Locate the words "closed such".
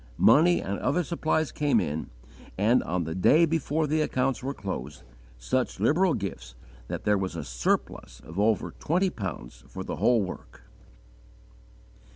4.51-5.79